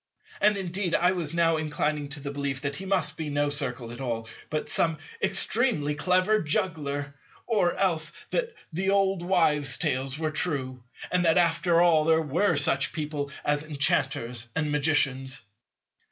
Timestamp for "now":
1.31-1.57